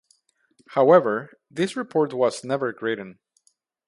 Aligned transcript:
However, 0.69 1.29
this 1.51 1.75
report 1.77 2.11
was 2.11 2.43
never 2.43 2.73
written. 2.81 3.19